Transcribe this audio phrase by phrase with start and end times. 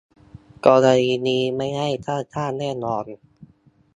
[0.65, 3.05] กรณีนี้ไม่ได้ค่าจ้างแน่นอน